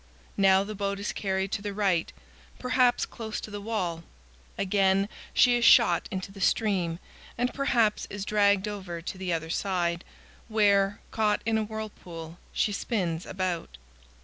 Now 0.37 0.63
the 0.63 0.73
boat 0.73 0.99
is 0.99 1.13
carried 1.13 1.51
to 1.51 1.61
the 1.61 1.75
right, 1.75 2.11
perhaps 2.57 3.05
close 3.05 3.39
to 3.41 3.51
the 3.51 3.61
wall; 3.61 4.03
again, 4.57 5.07
she 5.31 5.55
is 5.55 5.63
shot 5.63 6.07
into 6.09 6.31
the 6.31 6.41
stream, 6.41 6.97
and 7.37 7.53
perhaps 7.53 8.07
is 8.09 8.25
dragged 8.25 8.67
over 8.67 8.99
to 9.03 9.17
the 9.19 9.31
other 9.31 9.51
side, 9.51 10.03
where, 10.47 11.01
caught 11.11 11.43
in 11.45 11.59
a 11.59 11.63
whirlpool, 11.63 12.39
she 12.51 12.71
spins 12.71 13.27
about. 13.27 13.77